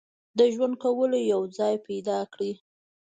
[0.37, 2.51] د ژوند کولو یو ځای پیدا کړي.